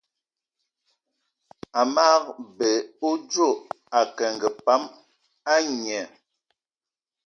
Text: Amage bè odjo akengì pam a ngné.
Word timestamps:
Amage 1.81 2.33
bè 2.57 2.71
odjo 3.09 3.49
akengì 3.99 4.49
pam 4.65 4.81
a 5.51 5.55
ngné. 5.69 5.99